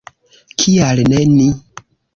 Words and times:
Kial 0.63 0.97
ne 1.11 1.21
ni? 1.37 1.49